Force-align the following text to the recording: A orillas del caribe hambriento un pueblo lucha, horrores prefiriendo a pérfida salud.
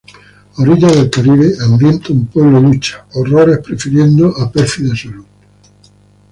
A 0.57 0.61
orillas 0.63 0.95
del 0.95 1.11
caribe 1.11 1.51
hambriento 1.61 2.11
un 2.11 2.25
pueblo 2.25 2.59
lucha, 2.59 3.05
horrores 3.13 3.59
prefiriendo 3.59 4.35
a 4.35 4.49
pérfida 4.51 4.95
salud. 4.95 5.27